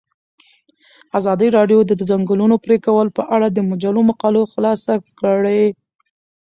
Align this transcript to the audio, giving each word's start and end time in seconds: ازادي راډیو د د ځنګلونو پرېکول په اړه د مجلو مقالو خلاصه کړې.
ازادي 1.19 1.47
راډیو 1.57 1.79
د 1.85 1.91
د 1.99 2.01
ځنګلونو 2.11 2.55
پرېکول 2.65 3.07
په 3.17 3.23
اړه 3.35 3.47
د 3.51 3.59
مجلو 3.69 4.01
مقالو 4.09 4.43
خلاصه 4.53 4.93
کړې. 5.19 5.63